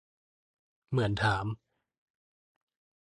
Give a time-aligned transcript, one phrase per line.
[0.89, 1.45] เหมือนถาม